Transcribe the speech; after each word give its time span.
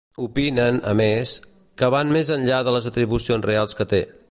Opinen, 0.23 0.79
a 0.91 0.93
més, 1.01 1.33
que 1.81 1.91
van 1.97 2.15
més 2.17 2.33
enllà 2.37 2.63
de 2.69 2.75
les 2.77 2.91
atribucions 2.93 3.49
reals 3.53 3.79
que 3.83 3.91
té. 3.93 4.05